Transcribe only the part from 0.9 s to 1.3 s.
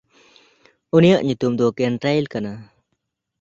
ᱩᱱᱤᱭᱟᱜ